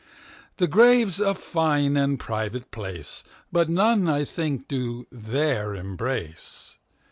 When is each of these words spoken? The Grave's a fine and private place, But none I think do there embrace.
The 0.57 0.65
Grave's 0.65 1.19
a 1.19 1.35
fine 1.35 1.95
and 1.95 2.19
private 2.19 2.71
place, 2.71 3.23
But 3.51 3.69
none 3.69 4.09
I 4.09 4.25
think 4.25 4.67
do 4.67 5.05
there 5.11 5.75
embrace. 5.75 6.79